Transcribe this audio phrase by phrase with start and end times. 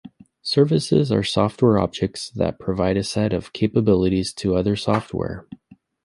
[0.41, 5.45] Services are software objects that provide a set of capabilities to other software.